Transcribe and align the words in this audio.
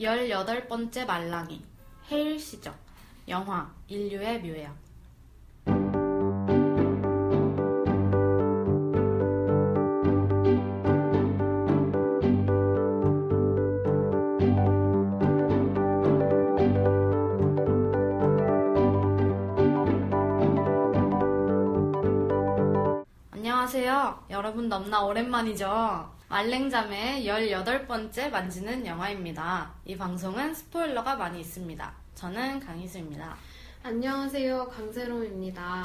18번째 0.00 1.06
말랑이, 1.06 1.60
헤일 2.10 2.38
시적, 2.38 2.72
영화, 3.26 3.68
인류의 3.88 4.40
묘약. 4.42 4.76
안녕하세요. 23.32 24.26
여러분 24.30 24.68
넘나 24.68 25.02
오랜만이죠? 25.04 26.17
말랭잠의 26.28 27.24
18번째 27.26 28.30
만지는 28.30 28.84
영화입니다. 28.84 29.72
이 29.86 29.96
방송은 29.96 30.52
스포일러가 30.52 31.16
많이 31.16 31.40
있습니다. 31.40 31.94
저는 32.14 32.60
강희수입니다. 32.60 33.34
안녕하세요. 33.82 34.68
강세롬입니다. 34.68 35.84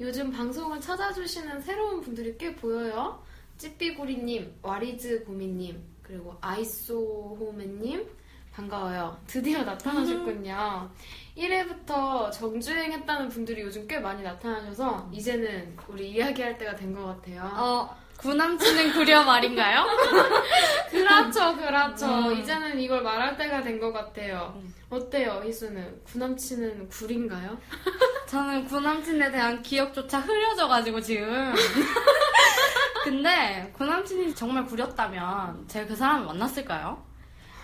요즘 0.00 0.30
방송을 0.30 0.78
찾아주시는 0.80 1.62
새로운 1.62 2.02
분들이 2.02 2.36
꽤 2.36 2.54
보여요. 2.54 3.22
찌삐구리님, 3.56 4.58
와리즈 4.60 5.24
고미님, 5.24 5.82
그리고 6.02 6.36
아이소호메님, 6.42 8.06
반가워요. 8.52 9.18
드디어 9.26 9.62
나타나셨군요. 9.64 10.90
1회부터 11.38 12.30
정주행했다는 12.32 13.30
분들이 13.30 13.62
요즘 13.62 13.86
꽤 13.88 13.98
많이 13.98 14.22
나타나셔서 14.22 15.08
이제는 15.12 15.76
우리 15.88 16.10
이야기할 16.10 16.58
때가 16.58 16.76
된 16.76 16.94
것 16.94 17.06
같아요. 17.06 17.42
어, 17.56 17.96
구남친은 18.18 18.92
구려 18.94 19.22
말인가요? 19.22 19.86
그렇죠, 20.90 21.56
그렇죠. 21.56 22.06
음. 22.06 22.32
이제는 22.36 22.78
이걸 22.80 23.02
말할 23.02 23.36
때가 23.36 23.62
된 23.62 23.78
것 23.78 23.92
같아요. 23.92 24.52
음. 24.56 24.74
어때요, 24.90 25.40
희수는? 25.44 26.00
구남친은 26.04 26.88
굴인가요? 26.88 27.56
저는 28.26 28.64
구남친에 28.66 29.30
대한 29.30 29.62
기억조차 29.62 30.18
흐려져가지고 30.18 31.00
지금. 31.00 31.54
근데 33.04 33.72
구남친이 33.76 34.34
정말 34.34 34.64
구렸다면 34.66 35.68
제가 35.68 35.86
그 35.86 35.94
사람을 35.94 36.26
만났을까요? 36.26 37.06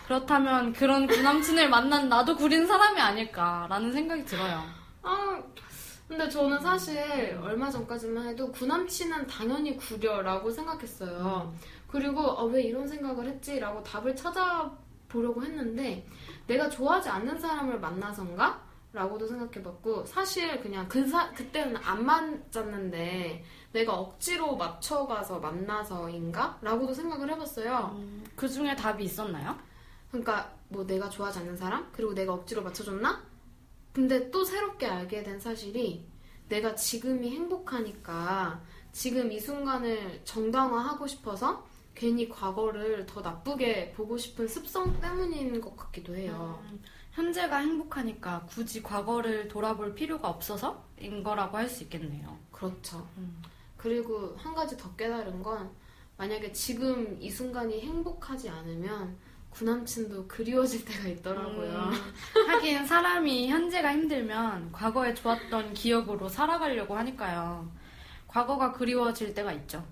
그렇다면 0.06 0.72
그런 0.72 1.06
구남친을 1.08 1.68
만난 1.68 2.08
나도 2.08 2.36
구린 2.36 2.66
사람이 2.66 3.00
아닐까라는 3.00 3.92
생각이 3.92 4.24
들어요. 4.24 4.62
아, 5.02 5.38
근데 6.08 6.28
저는 6.28 6.60
사실 6.60 7.38
얼마 7.42 7.70
전까지만 7.70 8.28
해도 8.28 8.50
구남친은 8.52 9.26
당연히 9.26 9.76
구려라고 9.76 10.50
생각했어요. 10.50 11.54
그리고 11.88 12.20
어, 12.20 12.44
왜 12.46 12.62
이런 12.62 12.86
생각을 12.86 13.26
했지라고 13.26 13.82
답을 13.82 14.14
찾아보려고 14.14 15.42
했는데 15.42 16.06
내가 16.46 16.68
좋아하지 16.68 17.08
않는 17.08 17.38
사람을 17.38 17.80
만나선가? 17.80 18.62
라고도 18.92 19.26
생각해봤고 19.26 20.04
사실 20.06 20.60
그냥 20.60 20.86
그 20.88 21.04
사, 21.08 21.32
그때는 21.32 21.76
안 21.78 22.04
맞았는데 22.04 23.44
내가 23.72 23.94
억지로 23.94 24.54
맞춰가서 24.56 25.40
만나서인가? 25.40 26.58
라고도 26.62 26.94
생각을 26.94 27.28
해봤어요. 27.32 28.00
그 28.36 28.48
중에 28.48 28.76
답이 28.76 29.02
있었나요? 29.02 29.58
그러니까 30.12 30.52
뭐 30.68 30.86
내가 30.86 31.08
좋아하지 31.08 31.40
않는 31.40 31.56
사람 31.56 31.88
그리고 31.92 32.14
내가 32.14 32.34
억지로 32.34 32.62
맞춰줬나? 32.62 33.20
근데 33.94 34.30
또 34.30 34.44
새롭게 34.44 34.86
알게 34.86 35.22
된 35.22 35.38
사실이 35.38 36.04
내가 36.48 36.74
지금이 36.74 37.30
행복하니까 37.30 38.60
지금 38.92 39.30
이 39.32 39.38
순간을 39.40 40.22
정당화하고 40.24 41.06
싶어서 41.06 41.64
괜히 41.94 42.28
과거를 42.28 43.06
더 43.06 43.20
나쁘게 43.20 43.92
보고 43.92 44.18
싶은 44.18 44.48
습성 44.48 45.00
때문인 45.00 45.60
것 45.60 45.76
같기도 45.76 46.16
해요. 46.16 46.60
음, 46.70 46.82
현재가 47.12 47.58
행복하니까 47.58 48.46
굳이 48.50 48.82
과거를 48.82 49.46
돌아볼 49.48 49.94
필요가 49.94 50.28
없어서인 50.28 51.22
거라고 51.22 51.56
할 51.56 51.68
수 51.68 51.84
있겠네요. 51.84 52.36
그렇죠. 52.50 53.08
음. 53.16 53.40
그리고 53.76 54.34
한 54.36 54.54
가지 54.54 54.76
더 54.76 54.94
깨달은 54.96 55.40
건 55.42 55.70
만약에 56.16 56.52
지금 56.52 57.16
이 57.20 57.30
순간이 57.30 57.80
행복하지 57.80 58.48
않으면 58.48 59.16
구남친도 59.54 60.26
그리워질 60.26 60.84
때가 60.84 61.08
있더라고요. 61.08 61.90
음, 61.92 62.48
하긴 62.48 62.86
사람이 62.86 63.48
현재가 63.48 63.92
힘들면 63.92 64.72
과거에 64.72 65.14
좋았던 65.14 65.74
기억으로 65.74 66.28
살아가려고 66.28 66.96
하니까요. 66.96 67.70
과거가 68.26 68.72
그리워질 68.72 69.32
때가 69.34 69.52
있죠. 69.52 69.84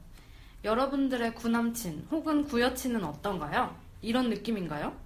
여러분들의 0.65 1.35
구남친 1.35 2.09
혹은 2.11 2.45
구여친은 2.45 3.05
어떤가요? 3.05 3.75
이런 4.01 4.29
느낌인가요? 4.31 4.97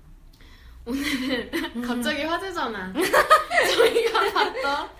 갑자기 1.86 2.22
화제잖아. 2.22 2.92
저희가 3.74 4.32
봤던 4.32 4.90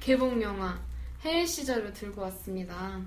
개봉 0.00 0.40
영화 0.42 0.78
해일 1.24 1.46
시절을 1.46 1.92
들고 1.92 2.22
왔습니다. 2.22 3.00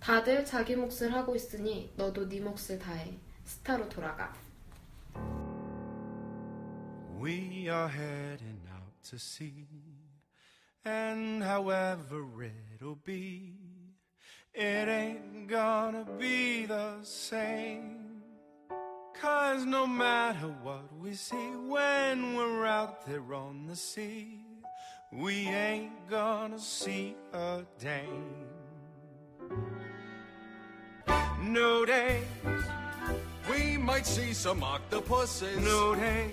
다들 0.00 0.44
자기 0.44 0.76
몫을 0.76 1.12
하고 1.14 1.34
있으니 1.34 1.90
너도 1.96 2.28
네 2.28 2.40
몫을 2.40 2.78
다해. 2.78 3.14
스타로 3.44 3.88
돌아가. 3.88 4.32
We 7.18 7.68
are 7.68 7.88
heading 7.88 8.62
out 8.74 9.02
to 9.10 9.18
sea, 9.18 9.66
and 10.84 11.42
however 11.42 12.24
it'll 12.74 12.96
be, 12.96 13.54
it 14.54 14.88
ain't 14.88 15.48
gonna 15.48 16.06
be 16.18 16.66
the 16.66 17.02
same. 17.02 18.22
Cause 19.20 19.66
no 19.66 19.86
matter 19.86 20.48
what 20.62 20.90
we 20.98 21.12
see 21.12 21.50
when 21.66 22.36
we're 22.36 22.64
out 22.64 23.06
there 23.06 23.34
on 23.34 23.66
the 23.66 23.76
sea, 23.76 24.40
we 25.12 25.46
ain't 25.48 26.08
gonna 26.08 26.58
see 26.58 27.16
a 27.32 27.62
dame. 27.78 28.46
No 31.42 31.84
days, 31.84 32.24
We 33.48 33.76
might 33.76 34.06
see 34.06 34.32
some 34.32 34.62
octopuses 34.62 35.56
no 35.64 35.94
days, 35.94 36.32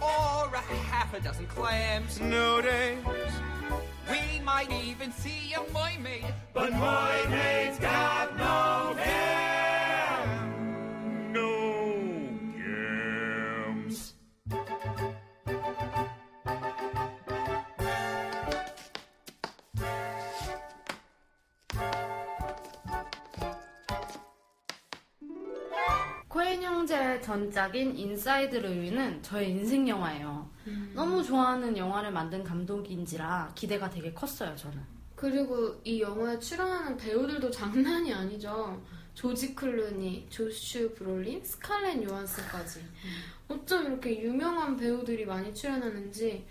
or 0.00 0.50
a 0.54 0.60
half 0.90 1.14
a 1.14 1.20
dozen 1.20 1.46
clams. 1.46 2.20
no 2.20 2.60
days. 2.60 2.98
We 4.10 4.40
might 4.40 4.70
even 4.70 5.12
see 5.12 5.54
a 5.54 5.62
mermaid. 5.72 6.26
But 6.52 6.72
my 6.72 7.24
mate's 7.30 7.78
got 7.78 8.36
no 8.36 8.83
형제의 26.64 27.22
전작인 27.22 27.96
인사이드 27.96 28.56
르윈은 28.56 29.22
저의 29.22 29.50
인생 29.50 29.88
영화예요. 29.88 30.48
너무 30.94 31.22
좋아하는 31.22 31.76
영화를 31.76 32.10
만든 32.10 32.42
감독인지라 32.42 33.52
기대가 33.54 33.88
되게 33.90 34.12
컸어요, 34.12 34.54
저는. 34.56 34.78
그리고 35.14 35.80
이 35.84 36.00
영화에 36.00 36.38
출연하는 36.38 36.96
배우들도 36.96 37.50
장난이 37.50 38.12
아니죠. 38.12 38.82
조지 39.14 39.54
클루니, 39.54 40.26
조슈 40.28 40.92
브롤린, 40.94 41.44
스칼렛 41.44 42.02
요한슨까지. 42.02 42.80
어쩜 43.48 43.86
이렇게 43.86 44.20
유명한 44.20 44.76
배우들이 44.76 45.24
많이 45.24 45.54
출연하는지 45.54 46.44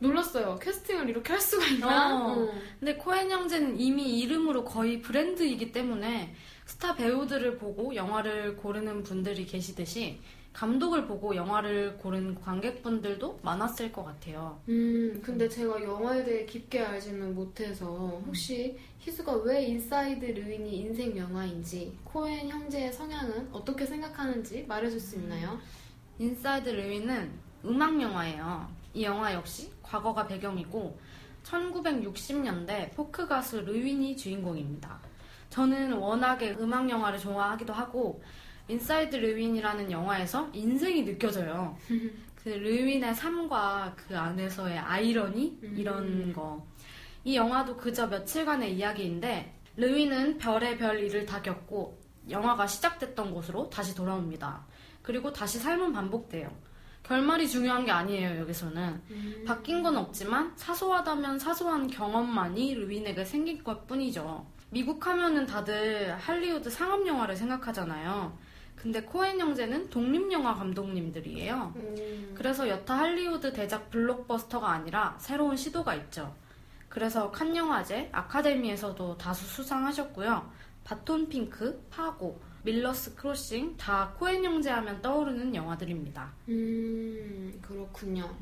놀랐어요. 0.00 0.56
캐스팅을 0.60 1.08
이렇게 1.08 1.32
할 1.32 1.40
수가 1.40 1.66
있나? 1.66 2.14
어. 2.14 2.32
어. 2.32 2.54
근데 2.78 2.94
코엔 2.96 3.30
형제는 3.30 3.78
이미 3.80 4.20
이름으로 4.20 4.64
거의 4.64 5.00
브랜드이기 5.00 5.72
때문에 5.72 6.34
스타 6.68 6.94
배우들을 6.94 7.56
보고 7.56 7.94
영화를 7.94 8.54
고르는 8.56 9.02
분들이 9.02 9.46
계시듯이 9.46 10.20
감독을 10.52 11.06
보고 11.06 11.34
영화를 11.34 11.96
고른 11.96 12.34
관객분들도 12.34 13.40
많았을 13.42 13.90
것 13.90 14.04
같아요. 14.04 14.60
음, 14.68 15.18
근데 15.24 15.48
제가 15.48 15.82
영화에 15.82 16.24
대해 16.24 16.44
깊게 16.44 16.80
알지는 16.80 17.34
못해서 17.34 18.22
혹시 18.26 18.76
희수가 18.98 19.36
왜 19.44 19.64
인사이드 19.64 20.24
르윈이 20.26 20.76
인생 20.76 21.16
영화인지 21.16 21.96
코엔 22.04 22.50
형제의 22.50 22.92
성향은 22.92 23.48
어떻게 23.50 23.86
생각하는지 23.86 24.66
말해줄 24.68 25.00
수 25.00 25.16
있나요? 25.16 25.58
인사이드 26.18 26.68
르윈은 26.68 27.32
음악 27.64 28.00
영화예요. 28.00 28.68
이 28.92 29.04
영화 29.04 29.32
역시 29.32 29.70
과거가 29.82 30.26
배경이고 30.26 30.98
1960년대 31.44 32.94
포크 32.94 33.26
가수 33.26 33.62
르윈이 33.62 34.18
주인공입니다. 34.18 35.07
저는 35.50 35.92
워낙에 35.94 36.56
음악 36.60 36.88
영화를 36.88 37.18
좋아하기도 37.18 37.72
하고 37.72 38.22
인사이드 38.68 39.16
르윈이라는 39.16 39.90
영화에서 39.90 40.48
인생이 40.52 41.04
느껴져요. 41.04 41.76
그 42.36 42.50
르윈의 42.50 43.14
삶과 43.14 43.94
그 43.96 44.16
안에서의 44.16 44.78
아이러니 44.78 45.58
이런 45.62 46.32
거. 46.32 46.66
이 47.24 47.36
영화도 47.36 47.76
그저 47.76 48.06
며칠간의 48.06 48.76
이야기인데 48.76 49.54
르윈은 49.76 50.38
별의 50.38 50.78
별 50.78 51.00
일을 51.00 51.26
다 51.26 51.42
겪고 51.42 51.98
영화가 52.30 52.66
시작됐던 52.66 53.32
곳으로 53.32 53.70
다시 53.70 53.94
돌아옵니다. 53.94 54.66
그리고 55.02 55.32
다시 55.32 55.58
삶은 55.58 55.92
반복돼요. 55.92 56.50
결말이 57.02 57.48
중요한 57.48 57.86
게 57.86 57.90
아니에요, 57.90 58.40
여기서는. 58.40 59.00
음. 59.10 59.44
바뀐 59.46 59.82
건 59.82 59.96
없지만 59.96 60.52
사소하다면 60.56 61.38
사소한 61.38 61.86
경험만이 61.86 62.74
르윈에게 62.74 63.24
생긴 63.24 63.64
것 63.64 63.86
뿐이죠. 63.86 64.46
미국 64.70 65.06
하면은 65.06 65.46
다들 65.46 66.14
할리우드 66.16 66.68
상업 66.70 67.06
영화를 67.06 67.36
생각하잖아요. 67.36 68.36
근데 68.76 69.02
코엔 69.02 69.40
형제는 69.40 69.90
독립영화 69.90 70.54
감독님들이에요. 70.54 71.72
음. 71.76 72.32
그래서 72.36 72.68
여타 72.68 72.96
할리우드 72.98 73.52
대작 73.52 73.90
블록버스터가 73.90 74.70
아니라 74.70 75.16
새로운 75.18 75.56
시도가 75.56 75.94
있죠. 75.94 76.34
그래서 76.88 77.30
칸 77.30 77.54
영화제, 77.56 78.08
아카데미에서도 78.12 79.18
다수 79.18 79.46
수상하셨고요. 79.46 80.50
바톤 80.84 81.28
핑크, 81.28 81.84
파고, 81.90 82.40
밀러스 82.62 83.14
크로싱 83.14 83.76
다 83.76 84.14
코엔 84.18 84.44
형제 84.44 84.70
하면 84.70 85.00
떠오르는 85.02 85.54
영화들입니다. 85.54 86.32
음, 86.48 87.58
그렇군요. 87.60 88.34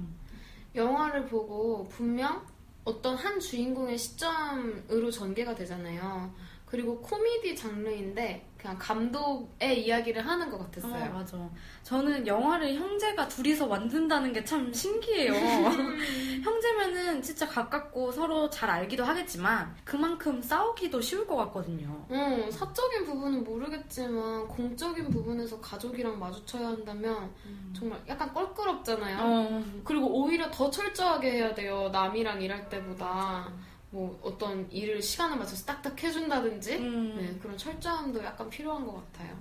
영화를 0.74 1.26
보고 1.26 1.88
분명 1.88 2.44
어떤 2.86 3.16
한 3.16 3.40
주인공의 3.40 3.98
시점으로 3.98 5.10
전개가 5.10 5.56
되잖아요. 5.56 6.32
그리고 6.64 7.00
코미디 7.00 7.56
장르인데 7.56 8.48
그냥 8.58 8.76
감독의 8.78 9.84
이야기를 9.86 10.26
하는 10.26 10.50
것 10.50 10.56
어, 10.56 10.64
같았어요. 10.64 11.12
맞아. 11.12 11.38
저는 11.82 12.26
영화를 12.26 12.74
형제가 12.74 13.28
둘이서 13.28 13.66
만든다는 13.66 14.32
게 14.32 14.42
참 14.44 14.72
신기해요. 14.72 15.32
형제면은 16.42 17.20
진짜 17.22 17.46
가깝고 17.46 18.12
서로 18.12 18.48
잘 18.50 18.70
알기도 18.70 19.04
하겠지만 19.04 19.74
그만큼 19.84 20.40
싸우기도 20.40 21.00
쉬울 21.00 21.26
것 21.26 21.36
같거든요. 21.36 22.04
어, 22.08 22.48
사적인 22.50 23.04
부분은 23.04 23.44
모르겠지만 23.44 24.46
공적인 24.48 25.10
부분에서 25.10 25.60
가족이랑 25.60 26.18
마주쳐야 26.18 26.68
한다면 26.68 27.30
정말 27.74 28.00
약간 28.08 28.32
껄끄럽잖아요. 28.32 29.18
어, 29.20 29.64
그리고 29.84 30.06
오히려 30.22 30.50
더 30.50 30.70
철저하게 30.70 31.32
해야 31.32 31.54
돼요. 31.54 31.88
남이랑 31.92 32.40
일할 32.42 32.68
때보다. 32.68 33.50
뭐 33.96 34.20
어떤 34.22 34.70
일을 34.70 35.00
시간을 35.00 35.38
맞춰서 35.38 35.64
딱딱 35.64 36.02
해준다든지 36.02 36.76
음. 36.76 37.16
네, 37.16 37.38
그런 37.40 37.56
철저함도 37.56 38.22
약간 38.22 38.50
필요한 38.50 38.84
것 38.84 38.94
같아요. 39.10 39.34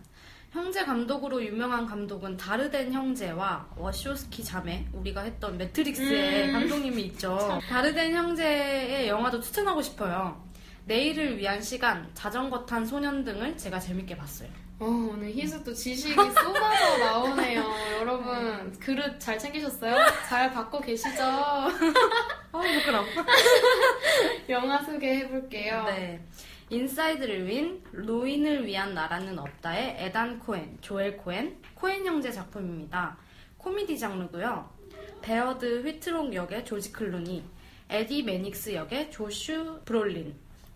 형제 0.51 0.85
감독으로 0.85 1.43
유명한 1.43 1.85
감독은 1.85 2.37
다르덴 2.37 2.93
형제와 2.93 3.67
워쇼스키 3.75 4.45
자매 4.45 4.87
우리가 4.93 5.23
했던 5.23 5.57
매트릭스의 5.57 6.47
음. 6.47 6.53
감독님이 6.53 7.01
있죠. 7.07 7.59
다르덴 7.67 8.13
형제의 8.13 9.09
영화도 9.09 9.41
추천하고 9.41 9.81
싶어요. 9.81 10.41
내일을 10.85 11.37
위한 11.37 11.61
시간, 11.61 12.09
자전거 12.13 12.65
탄 12.65 12.85
소년 12.85 13.25
등을 13.25 13.57
제가 13.57 13.77
재밌게 13.81 14.15
봤어요. 14.15 14.47
어, 14.79 14.85
오늘 14.85 15.33
희수 15.33 15.61
또 15.65 15.73
지식이 15.73 16.13
쏟아져 16.13 16.97
나오네요. 16.97 17.63
여러분 17.99 18.71
그릇 18.79 19.19
잘 19.19 19.37
챙기셨어요? 19.37 19.95
잘 20.29 20.51
받고 20.53 20.79
계시죠? 20.79 21.23
아, 22.55 22.61
부끄러워. 22.61 23.05
영화 24.49 24.81
소개해볼게요. 24.83 25.83
네. 25.85 26.25
인사이드 26.69 27.47
르윈, 27.47 27.83
노인을 27.91 28.65
위한 28.65 28.93
나라는 28.93 29.37
없다의 29.37 29.97
에단 29.99 30.39
코엔, 30.39 30.79
조엘 30.81 31.17
코엔, 31.17 31.61
코엔 31.75 32.05
형제 32.05 32.31
작품입니다. 32.31 33.17
코미디 33.57 33.99
장르고요. 33.99 34.69
베어드 35.21 35.83
휘트록 35.83 36.33
역의 36.33 36.65
조지 36.65 36.91
클루니, 36.91 37.43
에디 37.89 38.23
매닉스 38.23 38.73
역의 38.73 39.11
조슈 39.11 39.81
브롤린, 39.85 40.35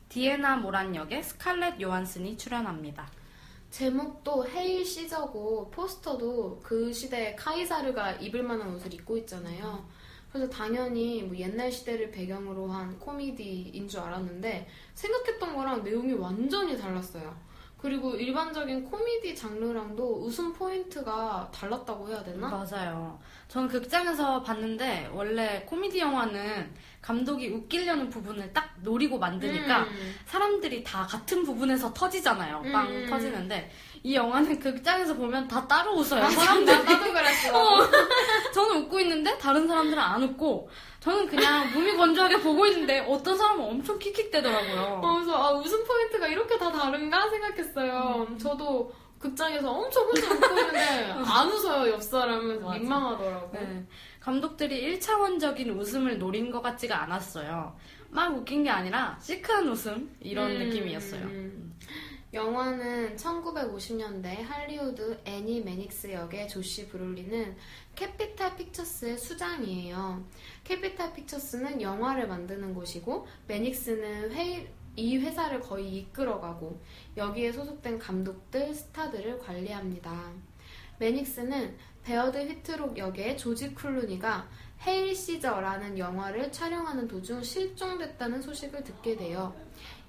디에나 0.09 0.57
모란 0.57 0.95
역의 0.95 1.23
스칼렛 1.23 1.81
요한슨이 1.81 2.37
출연합니다. 2.37 3.09
제목도 3.71 4.47
헤일 4.47 4.83
시저고 4.85 5.69
포스터도 5.71 6.59
그 6.63 6.91
시대의 6.91 7.35
카이사르가 7.35 8.13
입을 8.13 8.43
만한 8.43 8.73
옷을 8.75 8.93
입고 8.93 9.17
있잖아요. 9.19 9.87
그래서 10.31 10.49
당연히 10.49 11.23
뭐 11.23 11.35
옛날 11.35 11.71
시대를 11.71 12.11
배경으로 12.11 12.67
한 12.67 12.97
코미디인 12.99 13.87
줄 13.87 13.99
알았는데 13.99 14.67
생각했던 14.93 15.55
거랑 15.55 15.83
내용이 15.83 16.13
완전히 16.13 16.77
달랐어요. 16.77 17.49
그리고 17.81 18.13
일반적인 18.13 18.83
코미디 18.83 19.33
장르랑도 19.33 20.21
웃음 20.25 20.51
포인트가 20.51 21.49
달랐다고 21.53 22.09
해야 22.09 22.21
되나? 22.21 22.49
맞아요. 22.49 23.17
저는 23.47 23.69
극장에서 23.69 24.43
봤는데 24.43 25.09
원래 25.13 25.63
코미디 25.65 25.99
영화는 25.99 26.73
감독이 27.01 27.47
웃기려는 27.47 28.09
부분을 28.09 28.51
딱 28.53 28.73
노리고 28.81 29.17
만드니까 29.17 29.83
음. 29.83 30.15
사람들이 30.25 30.83
다 30.83 31.07
같은 31.09 31.43
부분에서 31.43 31.93
터지잖아요. 31.93 32.63
빵 32.73 32.87
음. 32.89 33.07
터지는데 33.09 33.71
이 34.03 34.15
영화는 34.15 34.59
극장에서 34.59 35.15
보면 35.15 35.47
다 35.47 35.65
따로 35.67 35.93
웃어요. 35.93 36.21
나, 36.21 36.29
사람들 36.29 36.85
나도 36.85 37.13
그랬어. 37.13 37.89
저는 38.53 38.83
웃고 38.83 38.99
있는데 39.01 39.37
다른 39.37 39.67
사람들은 39.67 40.01
안 40.01 40.23
웃고 40.23 40.69
저는 40.99 41.27
그냥 41.27 41.71
몸이 41.73 41.95
건조하게 41.95 42.41
보고 42.41 42.65
있는데 42.67 42.99
어떤 43.07 43.37
사람은 43.37 43.63
엄청 43.63 43.97
킥킥대더라고요. 43.97 44.99
어, 45.01 45.13
그래서 45.15 45.35
아, 45.35 45.51
웃음 45.53 45.83
포인트가 45.85 46.27
이렇게 46.27 46.57
다 46.57 46.71
다른가 46.71 47.29
생각했어요. 47.29 48.27
음. 48.29 48.37
저도 48.37 48.91
극장에서 49.19 49.69
엄청 49.69 50.03
혼자 50.05 50.33
웃고 50.33 50.45
있는데 50.59 51.13
안 51.27 51.47
웃어요 51.47 51.91
옆 51.93 52.03
사람은. 52.03 52.61
민망하더라고. 52.71 53.49
네. 53.53 53.85
감독들이 54.19 54.99
1차원적인 54.99 55.77
웃음을 55.77 56.17
노린 56.19 56.51
것 56.51 56.61
같지가 56.61 57.03
않았어요. 57.03 57.75
막 58.09 58.35
웃긴 58.35 58.63
게 58.63 58.69
아니라 58.69 59.17
시크한 59.21 59.67
웃음 59.67 60.15
이런 60.19 60.51
음, 60.51 60.59
느낌이었어요. 60.67 61.21
음. 61.25 61.75
영화는 62.31 63.15
1950년대 63.15 64.43
할리우드 64.43 65.19
에디 65.25 65.61
매닉스 65.63 66.11
역의 66.11 66.47
조슈 66.47 66.87
브롤린은 66.89 67.55
캐피탈 67.95 68.55
픽처스의 68.55 69.17
수장이에요. 69.17 70.23
캐피탈 70.63 71.13
픽처스는 71.13 71.81
영화를 71.81 72.27
만드는 72.27 72.73
곳이고 72.75 73.25
매닉스는 73.47 74.31
회- 74.33 74.71
이 74.95 75.17
회사를 75.17 75.59
거의 75.61 75.95
이끌어가고 75.97 76.81
여기에 77.17 77.51
소속된 77.53 77.97
감독들, 77.97 78.73
스타들을 78.73 79.39
관리합니다. 79.39 80.31
매닉스는 80.99 81.77
베어드 82.03 82.37
휘트록 82.37 82.97
역의 82.97 83.37
조지 83.37 83.73
클루니가 83.73 84.47
헤일 84.85 85.15
시저라는 85.15 85.97
영화를 85.97 86.51
촬영하는 86.51 87.07
도중 87.07 87.43
실종됐다는 87.43 88.41
소식을 88.41 88.83
듣게 88.83 89.15
돼요. 89.17 89.53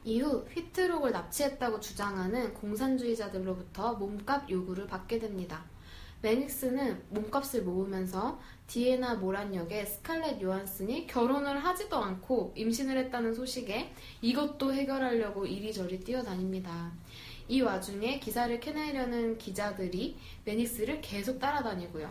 이후 0.05 0.47
휘트록을 0.51 1.11
납치했다고 1.11 1.81
주장하는 1.81 2.55
공산주의자들로부터 2.55 3.95
몸값 3.95 4.49
요구를 4.49 4.87
받게 4.87 5.19
됩니다. 5.19 5.65
매닉스는 6.23 7.03
몸값을 7.11 7.63
모으면서 7.63 8.39
디에나 8.67 9.15
모란 9.15 9.55
역의 9.55 9.87
스칼렛 9.87 10.41
요한슨이 10.43 11.07
결혼을 11.07 11.65
하지도 11.65 11.97
않고 11.97 12.53
임신을 12.57 12.97
했다는 12.99 13.35
소식에 13.35 13.93
이것도 14.21 14.73
해결하려고 14.73 15.47
이리저리 15.47 16.01
뛰어다닙니다. 16.01 16.93
이 17.51 17.61
와중에 17.63 18.21
기사를 18.21 18.59
캐내려는 18.61 19.37
기자들이 19.37 20.17
매닉스를 20.45 21.01
계속 21.01 21.39
따라다니고요. 21.41 22.09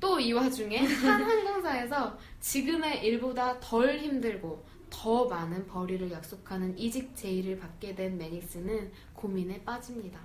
또 0.00 0.18
이 0.18 0.32
와중에 0.32 0.78
한 0.78 1.22
항공사에서 1.22 2.18
지금의 2.40 3.04
일보다 3.06 3.58
덜 3.60 3.98
힘들고 3.98 4.64
더 4.90 5.26
많은 5.26 5.66
벌이를 5.66 6.10
약속하는 6.10 6.76
이직 6.76 7.14
제의를 7.16 7.58
받게 7.58 7.94
된 7.94 8.18
매닉스는 8.18 8.92
고민에 9.14 9.62
빠집니다. 9.64 10.18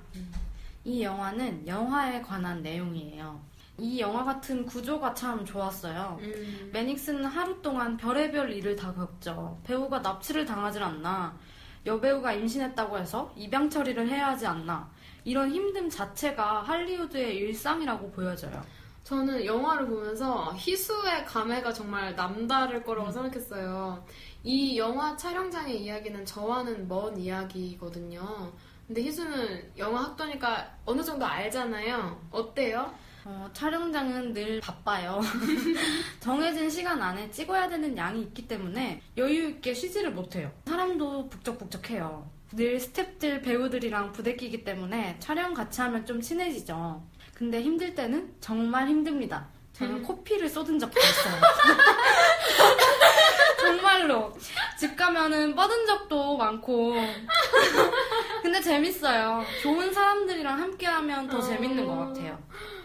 이 0.84 1.04
영화는 1.04 1.68
영화에 1.68 2.22
관한 2.22 2.62
내용이에요. 2.64 3.40
이 3.78 4.00
영화 4.00 4.24
같은 4.26 4.66
구조가 4.66 5.14
참 5.14 5.46
좋았어요. 5.46 6.18
음, 6.22 6.70
매닉스는 6.74 7.24
하루 7.26 7.62
동안 7.62 7.96
별의별 7.98 8.52
일을 8.52 8.76
다 8.76 8.94
겪죠. 8.94 9.60
배우가 9.64 10.00
납치를 10.00 10.46
당하질 10.46 10.82
않나. 10.84 11.38
여배우가 11.86 12.34
임신했다고 12.34 12.98
해서 12.98 13.34
입양 13.36 13.70
처리를 13.70 14.08
해야 14.10 14.30
하지 14.30 14.46
않나. 14.46 14.90
이런 15.24 15.52
힘듦 15.52 15.90
자체가 15.90 16.64
할리우드의 16.64 17.36
일상이라고 17.38 18.12
보여져요. 18.12 18.62
저는 19.04 19.44
영화를 19.44 19.88
보면서 19.88 20.54
희수의 20.56 21.26
감회가 21.26 21.74
정말 21.74 22.16
남다를 22.16 22.84
거라고 22.84 23.12
생각했어요. 23.12 24.06
이 24.44 24.78
영화 24.78 25.18
촬영장의 25.18 25.82
이야기는 25.82 26.26
저와는 26.26 26.88
먼 26.88 27.18
이야기거든요. 27.18 28.52
근데 28.86 29.02
희수는 29.02 29.72
영화 29.78 30.04
학도니까 30.04 30.76
어느 30.86 31.04
정도 31.04 31.26
알잖아요. 31.26 32.20
어때요? 32.32 32.94
어, 33.32 33.48
촬영장은 33.54 34.34
늘 34.34 34.60
바빠요. 34.60 35.22
정해진 36.20 36.68
시간 36.68 37.00
안에 37.00 37.30
찍어야 37.30 37.70
되는 37.70 37.96
양이 37.96 38.24
있기 38.24 38.48
때문에 38.48 39.04
여유 39.18 39.50
있게 39.50 39.76
쉬지를 39.76 40.12
못해요. 40.12 40.52
사람도 40.66 41.30
북적북적해요. 41.30 42.28
늘 42.54 42.80
스탭들 42.80 43.44
배우들이랑 43.44 44.14
부대끼기 44.14 44.64
때문에 44.64 45.18
촬영 45.20 45.54
같이 45.54 45.80
하면 45.82 46.04
좀 46.08 46.20
친해지죠. 46.20 47.04
근데 47.36 47.62
힘들 47.62 47.94
때는 47.94 48.34
정말 48.42 48.88
힘듭니다. 48.88 49.48
저는 49.74 49.98
음. 49.98 50.04
코피를 50.04 50.50
쏟은 50.50 50.80
적도 50.80 51.00
있어요. 51.00 51.36
정말로 53.62 54.34
집 54.78 54.96
가면은 54.96 55.54
뻗은 55.54 55.86
적도 55.86 56.36
많고 56.36 56.96
근데 58.42 58.60
재밌어요. 58.60 59.44
좋은 59.62 59.94
사람들이랑 59.94 60.60
함께하면 60.60 61.28
더 61.28 61.40
재밌는 61.40 61.86
것 61.86 61.96
같아요. 61.96 62.40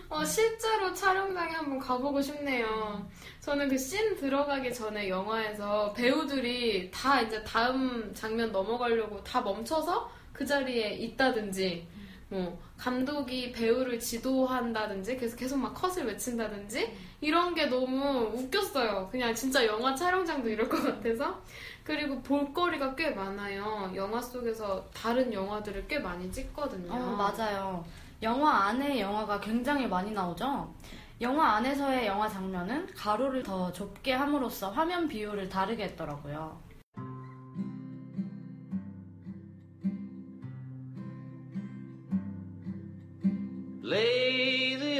어, 0.09 0.17
어, 0.19 0.25
실제로 0.25 0.93
촬영장에 0.95 1.53
한번 1.53 1.79
가보고 1.79 2.21
싶네요. 2.23 3.09
저는 3.41 3.69
그 3.69 3.79
씬 3.79 4.17
들어가기 4.17 4.73
전에 4.73 5.09
영화에서 5.09 5.93
배우들이 5.93 6.91
다 6.91 7.21
이제 7.21 7.43
다음 7.43 8.13
장면 8.15 8.53
넘어가려고 8.53 9.23
다 9.25 9.41
멈춰서 9.41 10.11
그 10.33 10.45
자리에 10.47 10.95
있다든지, 10.95 11.87
뭐, 12.29 12.59
감독이 12.77 13.53
배우를 13.53 14.01
지도한다든지, 14.01 15.17
그래서 15.17 15.37
계속 15.37 15.59
막 15.59 15.75
컷을 15.75 16.07
외친다든지, 16.07 16.93
이런 17.21 17.55
게 17.55 17.67
너무 17.67 18.31
웃겼어요. 18.35 19.09
그냥 19.13 19.35
진짜 19.35 19.65
영화 19.67 19.95
촬영장도 19.95 20.49
이럴 20.49 20.69
것 20.69 20.83
같아서. 20.83 21.41
그리고 21.85 22.21
볼거리가 22.23 22.95
꽤 22.97 23.11
많아요. 23.11 23.93
영화 23.95 24.21
속에서 24.21 24.89
다른 24.95 25.33
영화들을 25.33 25.87
꽤 25.87 25.99
많이 25.99 26.31
찍거든요. 26.33 26.91
어, 26.93 26.97
맞아요. 27.17 27.85
영화 28.23 28.66
안에 28.66 29.00
영화가 29.00 29.40
굉장히 29.40 29.87
많이 29.87 30.12
나오죠. 30.12 30.75
영화 31.21 31.56
안에서의 31.56 32.06
영화 32.06 32.28
장면은 32.28 32.87
가로를 32.94 33.42
더 33.42 33.73
좁게 33.73 34.12
함으로써 34.12 34.71
화면 34.71 35.09
비율을 35.09 35.49
다르게 35.49 35.85
했더라고요. 35.85 36.62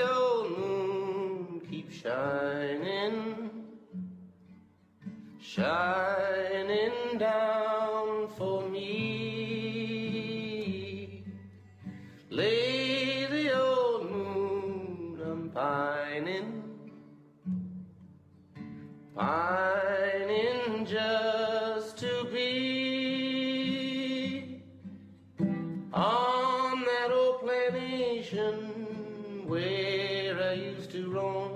Old 0.04 1.90
shining, 1.90 3.50
shining 5.40 7.18
down 7.18 7.63
pining, 15.64 16.50
pining 19.16 20.85
just 20.85 21.97
to 21.97 22.12
be 22.30 22.50
on 25.92 26.85
that 26.85 27.11
old 27.11 27.40
plantation 27.40 28.54
where 29.49 30.37
I 30.50 30.52
used 30.52 30.90
to 30.90 31.11
roam. 31.11 31.52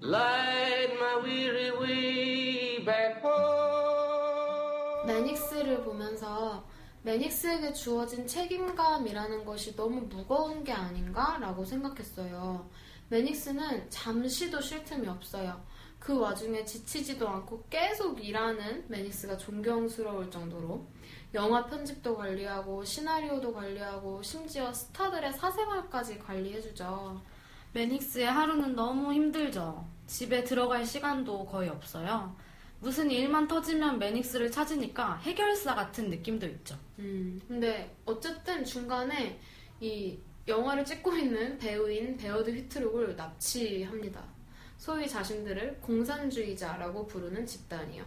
Light 0.00 0.90
my 0.98 1.14
weary 1.22 1.70
way 1.80 2.84
back 2.84 3.22
home. 3.22 5.06
매닉스를 5.06 5.84
보면서 5.84 6.64
매닉스에게 7.02 7.72
주어진 7.74 8.26
책임감이라는 8.26 9.44
것이 9.44 9.76
너무 9.76 10.00
무거운 10.00 10.64
게 10.64 10.72
아닌가라고 10.72 11.64
생각했어요. 11.64 12.68
매닉스는 13.08 13.88
잠시도 13.90 14.60
쉴 14.60 14.84
틈이 14.84 15.06
없어요. 15.08 15.60
그 15.98 16.16
와중에 16.16 16.64
지치지도 16.64 17.28
않고 17.28 17.64
계속 17.68 18.24
일하는 18.24 18.84
매닉스가 18.88 19.36
존경스러울 19.36 20.30
정도로 20.30 20.86
영화 21.34 21.66
편집도 21.66 22.16
관리하고 22.16 22.84
시나리오도 22.84 23.52
관리하고 23.52 24.22
심지어 24.22 24.72
스타들의 24.72 25.32
사생활까지 25.32 26.18
관리해주죠. 26.18 27.20
매닉스의 27.72 28.26
하루는 28.26 28.74
너무 28.74 29.12
힘들죠. 29.12 29.86
집에 30.06 30.44
들어갈 30.44 30.86
시간도 30.86 31.46
거의 31.46 31.68
없어요. 31.68 32.34
무슨 32.80 33.10
일만 33.10 33.48
터지면 33.48 33.98
매닉스를 33.98 34.50
찾으니까 34.52 35.16
해결사 35.18 35.74
같은 35.74 36.10
느낌도 36.10 36.46
있죠. 36.46 36.78
음, 37.00 37.40
근데 37.48 37.96
어쨌든 38.04 38.64
중간에 38.64 39.40
이 39.80 40.18
영화를 40.48 40.84
찍고 40.84 41.14
있는 41.14 41.58
배우인 41.58 42.16
베어드 42.16 42.50
휘트록을 42.50 43.14
납치합니다. 43.16 44.24
소위 44.78 45.06
자신들을 45.06 45.80
공산주의자라고 45.82 47.06
부르는 47.06 47.44
집단이요. 47.44 48.04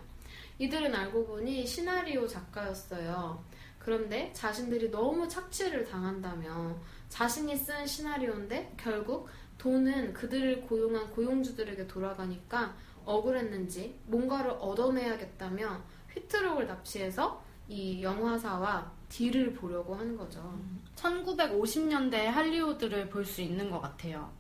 이들은 0.58 0.94
알고 0.94 1.28
보니 1.28 1.66
시나리오 1.66 2.28
작가였어요. 2.28 3.44
그런데 3.78 4.32
자신들이 4.34 4.90
너무 4.90 5.28
착취를 5.28 5.86
당한다며 5.86 6.78
자신이 7.10 7.56
쓴 7.56 7.86
시나리오인데 7.86 8.74
결국 8.78 9.28
돈은 9.58 10.14
그들을 10.14 10.62
고용한 10.62 11.12
고용주들에게 11.12 11.88
돌아가니까 11.88 12.76
억울했는지 13.06 14.00
뭔가를 14.06 14.52
얻어내야겠다며 14.52 15.84
휘트록을 16.14 16.68
납치해서 16.68 17.44
이 17.68 18.02
영화사와 18.02 18.92
딜을 19.12 19.54
보려고 19.54 19.94
하는 19.96 20.18
거죠. 20.18 20.58
1950년대 20.96 22.16
할리우드를 22.26 23.10
볼 23.10 23.26
수 23.26 23.42
있는 23.42 23.70
것 23.70 23.82
같아요. 23.82 24.32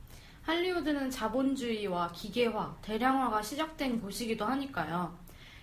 할리우드는 0.44 1.12
자본주의와 1.12 2.12
기계화, 2.14 2.76
대량화가 2.82 3.42
시작된 3.42 4.02
곳이기도 4.02 4.46
하니까요. 4.46 5.16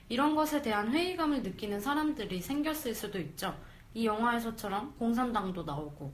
이런 0.08 0.34
것에 0.34 0.62
대한 0.62 0.92
회의감을 0.92 1.42
느끼는 1.42 1.80
사람들이 1.80 2.40
생겼을 2.40 2.94
수도 2.94 3.18
있죠. 3.18 3.56
이 3.94 4.06
영화에서처럼 4.06 4.94
공산당도 4.98 5.64
나오고. 5.64 6.12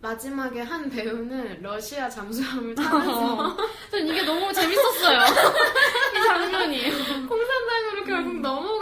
마지막에 0.00 0.60
한 0.60 0.88
배우는 0.88 1.62
러시아 1.62 2.08
잠수함을 2.08 2.74
타면서 2.76 3.56
전 3.90 4.06
이게 4.06 4.22
너무 4.22 4.52
재밌었어요. 4.52 5.18
이 6.14 6.22
장면이. 6.24 6.82
공산당으로 7.26 8.04
결국. 8.06 8.30
음. 8.30 8.42
확실히 8.42 8.75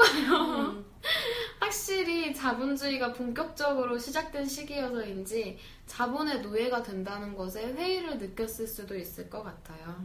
자본주의가 2.44 3.14
본격적으로 3.14 3.98
시작된 3.98 4.44
시기여서인지 4.44 5.56
자본의 5.86 6.42
노예가 6.42 6.82
된다는 6.82 7.34
것에 7.34 7.72
회의를 7.72 8.18
느꼈을 8.18 8.66
수도 8.66 8.94
있을 8.94 9.30
것 9.30 9.42
같아요. 9.42 10.04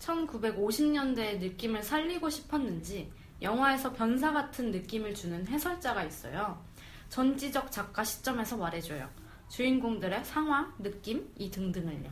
1950년대의 0.00 1.38
느낌을 1.38 1.84
살리고 1.84 2.28
싶었는지 2.28 3.12
영화에서 3.40 3.92
변사 3.92 4.32
같은 4.32 4.72
느낌을 4.72 5.14
주는 5.14 5.46
해설자가 5.46 6.02
있어요. 6.02 6.60
전지적 7.08 7.70
작가 7.70 8.02
시점에서 8.02 8.56
말해줘요. 8.56 9.08
주인공들의 9.48 10.24
상황, 10.24 10.74
느낌, 10.80 11.32
이 11.38 11.52
등등을요. 11.52 12.10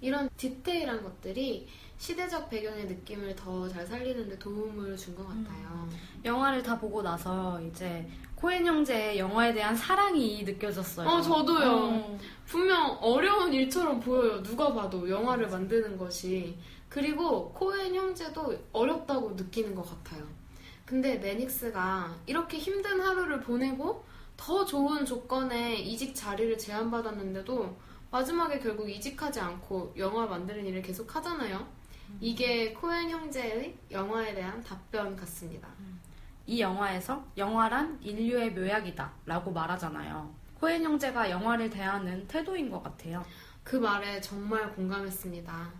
이런 0.00 0.28
디테일한 0.36 1.00
것들이 1.04 1.68
시대적 1.96 2.50
배경의 2.50 2.86
느낌을 2.86 3.36
더 3.36 3.68
잘 3.68 3.86
살리는데 3.86 4.36
도움을 4.40 4.96
준 4.96 5.14
것 5.14 5.24
같아요. 5.28 5.88
영화를 6.24 6.60
다 6.64 6.76
보고 6.76 7.00
나서 7.02 7.60
이제 7.62 8.04
코엔 8.42 8.66
형제의 8.66 9.20
영화에 9.20 9.54
대한 9.54 9.76
사랑이 9.76 10.42
느껴졌어요. 10.42 11.08
어, 11.08 11.20
저도요. 11.22 11.70
어. 11.70 12.18
분명 12.44 12.98
어려운 13.00 13.52
일처럼 13.52 14.00
보여요. 14.00 14.42
누가 14.42 14.74
봐도 14.74 15.08
영화를 15.08 15.48
만드는 15.48 15.96
것이. 15.96 16.58
그리고 16.88 17.52
코엔 17.52 17.94
형제도 17.94 18.52
어렵다고 18.72 19.30
느끼는 19.30 19.76
것 19.76 19.82
같아요. 19.88 20.26
근데 20.84 21.18
매닉스가 21.18 22.16
이렇게 22.26 22.58
힘든 22.58 23.00
하루를 23.00 23.40
보내고 23.40 24.04
더 24.36 24.64
좋은 24.64 25.06
조건에 25.06 25.76
이직 25.76 26.12
자리를 26.12 26.58
제안받았는데도 26.58 27.76
마지막에 28.10 28.58
결국 28.58 28.90
이직하지 28.90 29.38
않고 29.38 29.94
영화 29.96 30.26
만드는 30.26 30.66
일을 30.66 30.82
계속 30.82 31.14
하잖아요. 31.14 31.64
이게 32.20 32.72
코엔 32.72 33.08
형제의 33.08 33.78
영화에 33.92 34.34
대한 34.34 34.60
답변 34.64 35.14
같습니다. 35.14 35.68
이 36.52 36.60
영화에서 36.60 37.24
영화란 37.38 37.98
인류의 38.02 38.52
묘약이다 38.52 39.10
라고 39.24 39.50
말하잖아요. 39.50 40.30
코엔 40.60 40.84
형제가 40.84 41.30
영화를 41.30 41.70
대하는 41.70 42.28
태도인 42.28 42.70
것 42.70 42.82
같아요. 42.82 43.24
그 43.64 43.76
말에 43.76 44.20
정말 44.20 44.70
공감했습니다. 44.74 45.70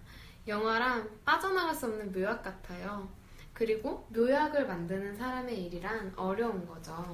영화란 0.49 1.11
빠져나갈 1.27 1.75
수 1.75 1.85
없는 1.85 2.11
묘약 2.11 2.43
같아요. 2.43 3.07
그리고 3.53 4.09
묘약을 4.15 4.67
만드는 4.67 5.15
사람의 5.15 5.63
일이란 5.63 6.15
어려운 6.17 6.67
거죠. 6.67 7.05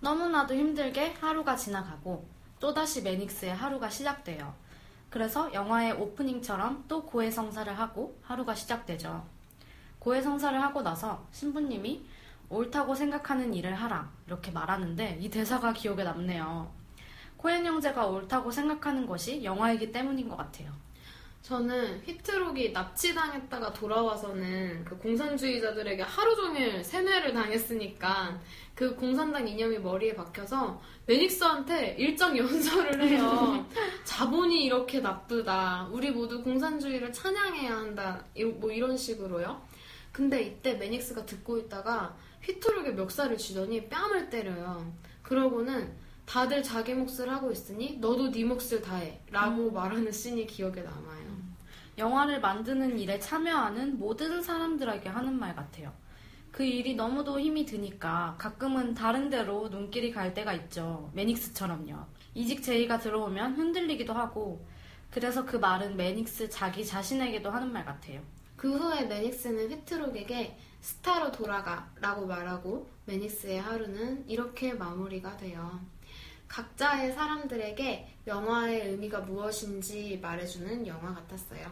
너무나도 0.00 0.56
힘들게 0.56 1.12
하루가 1.20 1.54
지나가고 1.54 2.26
또다시 2.58 3.02
매닉스의 3.02 3.54
하루가 3.54 3.88
시작돼요. 3.88 4.52
그래서 5.08 5.54
영화의 5.54 5.92
오프닝처럼 5.92 6.86
또 6.88 7.06
고해성사를 7.06 7.78
하고 7.78 8.18
하루가 8.24 8.56
시작되죠. 8.56 9.37
고해 10.08 10.22
성사를 10.22 10.58
하고 10.62 10.80
나서 10.80 11.22
신부님이 11.32 12.00
옳다고 12.48 12.94
생각하는 12.94 13.52
일을 13.52 13.74
하라 13.74 14.08
이렇게 14.26 14.50
말하는데 14.50 15.18
이 15.20 15.28
대사가 15.28 15.74
기억에 15.74 16.02
남네요. 16.02 16.72
코엔 17.36 17.66
형제가 17.66 18.06
옳다고 18.06 18.50
생각하는 18.50 19.06
것이 19.06 19.44
영화이기 19.44 19.92
때문인 19.92 20.26
것 20.30 20.36
같아요. 20.38 20.72
저는 21.42 22.00
휘트록이 22.06 22.72
납치당했다가 22.72 23.74
돌아와서는 23.74 24.82
그 24.86 24.96
공산주의자들에게 24.96 26.02
하루 26.02 26.34
종일 26.36 26.82
세뇌를 26.82 27.34
당했으니까 27.34 28.40
그 28.74 28.96
공산당 28.96 29.46
이념이 29.46 29.78
머리에 29.78 30.14
박혀서 30.14 30.80
매닉스한테 31.04 31.96
일정 31.98 32.36
연설을 32.36 33.02
해요. 33.02 33.66
자본이 34.04 34.64
이렇게 34.64 35.00
나쁘다. 35.00 35.86
우리 35.92 36.10
모두 36.10 36.42
공산주의를 36.42 37.12
찬양해야 37.12 37.76
한다. 37.76 38.24
이- 38.34 38.44
뭐 38.44 38.72
이런 38.72 38.96
식으로요. 38.96 39.67
근데 40.18 40.42
이때 40.42 40.74
매닉스가 40.74 41.26
듣고 41.26 41.58
있다가 41.58 42.16
휘트록의 42.42 42.96
멱살을 42.96 43.36
쥐더니 43.36 43.88
뺨을 43.88 44.28
때려요. 44.28 44.92
그러고는 45.22 45.92
다들 46.26 46.60
자기 46.60 46.92
몫을 46.92 47.30
하고 47.30 47.52
있으니 47.52 47.98
너도 47.98 48.32
네 48.32 48.42
몫을 48.42 48.82
다해 48.82 49.20
라고 49.30 49.70
말하는 49.70 50.10
씬이 50.10 50.48
기억에 50.48 50.82
남아요. 50.82 51.38
영화를 51.98 52.40
만드는 52.40 52.98
일에 52.98 53.20
참여하는 53.20 54.00
모든 54.00 54.42
사람들에게 54.42 55.08
하는 55.08 55.38
말 55.38 55.54
같아요. 55.54 55.92
그 56.50 56.64
일이 56.64 56.96
너무도 56.96 57.38
힘이 57.38 57.64
드니까 57.64 58.34
가끔은 58.38 58.94
다른 58.94 59.30
데로 59.30 59.68
눈길이 59.68 60.10
갈 60.10 60.34
때가 60.34 60.52
있죠. 60.54 61.12
매닉스처럼요. 61.14 61.94
이직 62.34 62.64
제의가 62.64 62.98
들어오면 62.98 63.54
흔들리기도 63.54 64.14
하고 64.14 64.66
그래서 65.12 65.46
그 65.46 65.54
말은 65.58 65.96
매닉스 65.96 66.50
자기 66.50 66.84
자신에게도 66.84 67.52
하는 67.52 67.72
말 67.72 67.84
같아요. 67.84 68.20
그 68.58 68.76
후에 68.76 69.04
매닉스는 69.04 69.70
휘트록에게 69.70 70.58
스타로 70.80 71.30
돌아가 71.30 71.88
라고 72.00 72.26
말하고 72.26 72.90
매닉스의 73.06 73.60
하루는 73.60 74.28
이렇게 74.28 74.74
마무리가 74.74 75.36
돼요. 75.36 75.80
각자의 76.48 77.12
사람들에게 77.12 78.16
영화의 78.26 78.88
의미가 78.90 79.20
무엇인지 79.20 80.18
말해주는 80.20 80.86
영화 80.86 81.14
같았어요. 81.14 81.70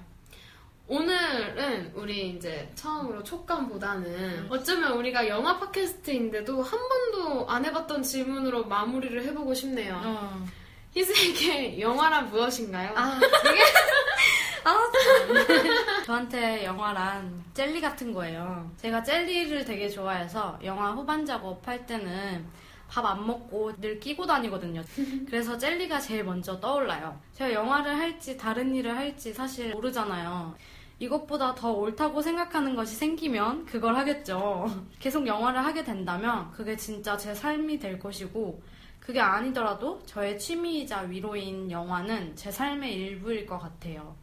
오늘은 0.89 1.93
우리 1.97 2.31
이제 2.31 2.71
처음으로 2.77 3.25
촉감보다는 3.25 4.47
어쩌면 4.49 4.93
우리가 4.93 5.27
영화 5.27 5.59
팟캐스트인데도 5.59 6.63
한 6.63 6.79
번도 6.89 7.51
안 7.51 7.65
해봤던 7.65 8.05
질문으로 8.05 8.67
마무리를 8.67 9.25
해보고 9.25 9.53
싶네요. 9.55 10.01
어. 10.05 10.47
희수에게 10.95 11.81
영화란 11.81 12.31
무엇인가요? 12.31 12.93
아, 12.95 13.19
되게. 13.43 13.63
아, 14.65 14.75
참. 14.93 15.96
저한테 16.07 16.65
영화란 16.65 17.43
젤리 17.53 17.81
같은 17.81 18.13
거예요. 18.13 18.71
제가 18.77 19.03
젤리를 19.03 19.65
되게 19.65 19.89
좋아해서 19.89 20.57
영화 20.63 20.93
후반 20.93 21.27
작업 21.27 21.67
할 21.67 21.85
때는 21.85 22.47
밥 22.87 23.05
안 23.05 23.27
먹고 23.27 23.75
늘 23.81 23.99
끼고 23.99 24.25
다니거든요. 24.25 24.85
그래서 25.27 25.59
젤리가 25.59 25.99
제일 25.99 26.23
먼저 26.23 26.61
떠올라요. 26.61 27.21
제가 27.33 27.53
영화를 27.53 27.99
할지 27.99 28.37
다른 28.37 28.73
일을 28.73 28.97
할지 28.97 29.35
사실 29.35 29.73
모르잖아요. 29.73 30.55
이것보다 31.01 31.57
더 31.57 31.73
옳다고 31.73 32.23
생각하는 32.23 32.77
것이 32.77 32.95
생기면 32.95 33.67
그걸 33.67 33.97
하겠죠. 33.97 34.67
계속 35.01 35.27
영화를 35.27 35.65
하게 35.65 35.83
된다면 35.83 36.53
그게 36.53 36.77
진짜 36.77 37.17
제 37.17 37.35
삶이 37.35 37.81
될 37.81 37.99
것이고 37.99 38.63
그게 39.01 39.19
아니더라도 39.21 40.01
저의 40.07 40.39
취미이자 40.39 41.01
위로인 41.01 41.69
영화는 41.69 42.37
제 42.37 42.53
삶의 42.53 42.95
일부일 42.95 43.45
것 43.45 43.59
같아요. 43.59 44.15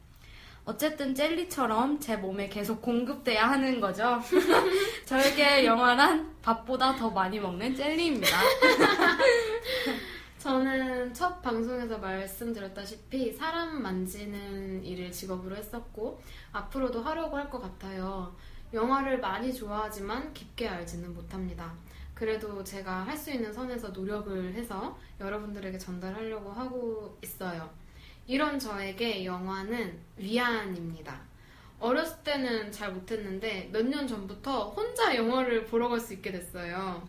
어쨌든 0.65 1.13
젤리처럼 1.13 1.99
제 1.99 2.15
몸에 2.15 2.47
계속 2.47 2.81
공급돼야 2.81 3.49
하는 3.49 3.81
거죠. 3.81 4.21
저에게 5.05 5.65
영화란 5.65 6.35
밥보다 6.41 6.95
더 6.95 7.09
많이 7.09 7.39
먹는 7.39 7.75
젤리입니다. 7.75 8.27
저는 10.39 11.13
첫 11.13 11.41
방송에서 11.41 11.97
말씀드렸다시피 11.99 13.31
사람 13.33 13.81
만지는 13.81 14.83
일을 14.83 15.11
직업으로 15.11 15.55
했었고 15.55 16.21
앞으로도 16.51 17.01
하려고 17.01 17.37
할 17.37 17.49
것 17.49 17.61
같아요. 17.61 18.35
영화를 18.73 19.19
많이 19.19 19.53
좋아하지만 19.53 20.33
깊게 20.33 20.67
알지는 20.67 21.13
못합니다. 21.13 21.71
그래도 22.13 22.63
제가 22.63 23.05
할 23.05 23.17
수 23.17 23.31
있는 23.31 23.53
선에서 23.53 23.89
노력을 23.89 24.53
해서 24.53 24.97
여러분들에게 25.19 25.77
전달하려고 25.77 26.51
하고 26.51 27.17
있어요. 27.21 27.69
이런 28.27 28.59
저에게 28.59 29.25
영화는 29.25 29.99
위안입니다. 30.17 31.21
어렸을 31.79 32.23
때는 32.23 32.71
잘 32.71 32.93
못했는데 32.93 33.69
몇 33.73 33.83
년 33.85 34.07
전부터 34.07 34.69
혼자 34.71 35.15
영화를 35.15 35.65
보러 35.65 35.89
갈 35.89 35.99
수 35.99 36.13
있게 36.13 36.31
됐어요. 36.31 37.07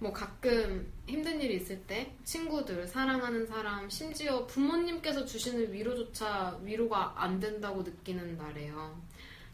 뭐 0.00 0.12
가끔 0.12 0.92
힘든 1.06 1.40
일이 1.40 1.56
있을 1.56 1.80
때 1.86 2.14
친구들, 2.24 2.86
사랑하는 2.86 3.46
사람, 3.46 3.88
심지어 3.90 4.46
부모님께서 4.46 5.24
주시는 5.24 5.72
위로조차 5.72 6.58
위로가 6.62 7.14
안 7.16 7.40
된다고 7.40 7.82
느끼는 7.82 8.36
날이에요. 8.36 9.00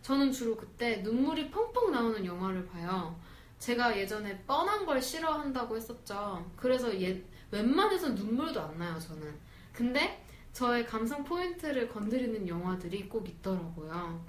저는 0.03 0.33
주로 0.33 0.57
그때 0.57 0.99
눈물이 0.99 1.51
펑펑 1.51 1.91
나오는 1.93 2.25
영화를 2.27 2.67
봐요. 2.67 3.19
제가 3.59 3.99
예전에 3.99 4.39
뻔한 4.47 4.85
걸 4.85 5.01
싫어한다고 5.01 5.77
했었죠. 5.77 6.51
그래서 6.57 6.99
예, 7.01 7.23
웬만해서 7.51 8.11
눈물도 8.11 8.61
안 8.61 8.79
나요, 8.79 8.99
저는. 8.99 9.35
근데 9.73 10.24
저의 10.55 10.87
감성 10.87 11.25
포인트를 11.25 11.89
건드리는 11.89 12.47
영화들이 12.47 13.09
꼭 13.09 13.29
있더라고요. 13.29 14.25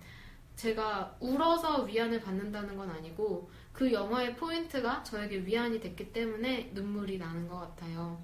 제가 0.55 1.15
울어서 1.19 1.83
위안을 1.83 2.19
받는다는 2.19 2.75
건 2.75 2.89
아니고 2.89 3.51
그 3.71 3.93
영화의 3.93 4.35
포인트가 4.35 5.03
저에게 5.03 5.45
위안이 5.45 5.79
됐기 5.79 6.11
때문에 6.11 6.71
눈물이 6.73 7.19
나는 7.19 7.47
것 7.47 7.59
같아요. 7.59 8.19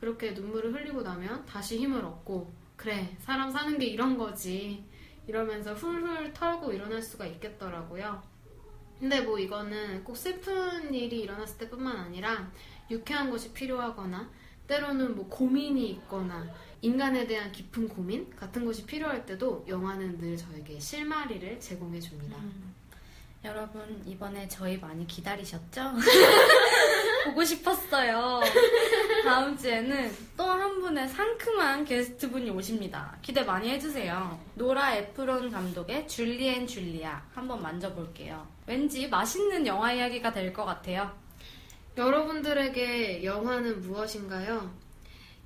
그렇게 0.00 0.32
눈물을 0.32 0.74
흘리고 0.74 1.00
나면 1.00 1.46
다시 1.46 1.78
힘을 1.78 2.04
얻고 2.04 2.52
그래 2.76 3.16
사람 3.20 3.50
사는 3.50 3.78
게 3.78 3.86
이런 3.86 4.18
거지 4.18 4.84
이러면서 5.26 5.72
훌훌 5.72 6.34
털고 6.34 6.72
일어날 6.72 7.00
수가 7.00 7.24
있겠더라고요. 7.24 8.22
근데 8.98 9.22
뭐 9.22 9.38
이거는 9.38 10.04
꼭 10.04 10.14
슬픈 10.14 10.92
일이 10.92 11.20
일어났을 11.20 11.56
때뿐만 11.56 11.96
아니라 11.96 12.52
유쾌한 12.90 13.30
것이 13.30 13.54
필요하거나 13.54 14.30
때로는 14.66 15.16
뭐 15.16 15.28
고민이 15.28 15.90
있거나 15.90 16.46
인간에 16.82 17.26
대한 17.26 17.52
깊은 17.52 17.88
고민 17.88 18.28
같은 18.36 18.64
것이 18.64 18.84
필요할 18.86 19.26
때도 19.26 19.64
영화는 19.68 20.18
늘 20.18 20.36
저에게 20.36 20.78
실마리를 20.78 21.60
제공해 21.60 22.00
줍니다. 22.00 22.36
여러분, 23.42 24.02
이번에 24.06 24.46
저희 24.48 24.76
많이 24.78 25.06
기다리셨죠? 25.06 25.94
보고 27.24 27.42
싶었어요. 27.44 28.40
다음 29.24 29.56
주에는 29.56 30.10
또 30.36 30.44
한 30.50 30.80
분의 30.80 31.08
상큼한 31.08 31.84
게스트분이 31.84 32.50
오십니다. 32.50 33.16
기대 33.22 33.42
많이 33.42 33.70
해주세요. 33.70 34.38
노라 34.54 34.94
에프론 34.96 35.50
감독의 35.50 36.06
줄리 36.08 36.48
앤 36.48 36.66
줄리아 36.66 37.22
한번 37.34 37.62
만나볼게요. 37.62 38.46
왠지 38.66 39.08
맛있는 39.08 39.66
영화 39.66 39.92
이야기가 39.92 40.32
될 40.32 40.52
것 40.52 40.64
같아요. 40.64 41.10
여러분들에게 41.96 43.24
영화는 43.24 43.80
무엇인가요? 43.82 44.70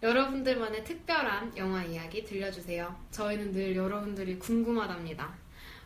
여러분들만의 0.04 0.84
특별한 0.84 1.56
영화 1.56 1.82
이야기 1.82 2.22
들려주세요. 2.26 2.94
저희는 3.10 3.52
늘 3.52 3.74
여러분들이 3.74 4.38
궁금하답니다. 4.38 5.32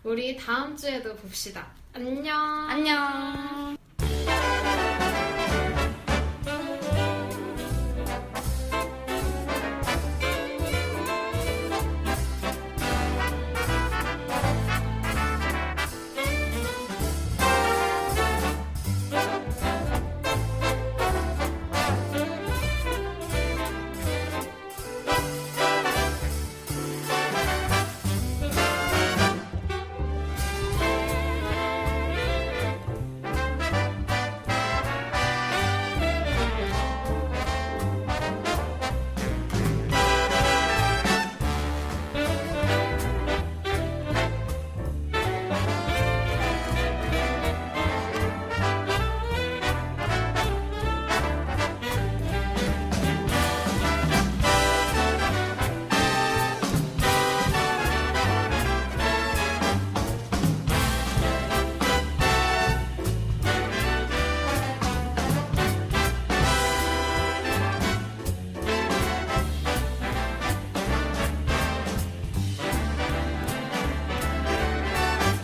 우리 0.02 0.36
다음 0.36 0.76
주에도 0.76 1.14
봅시다. 1.14 1.68
안녕. 1.92 2.36
안녕! 2.68 3.78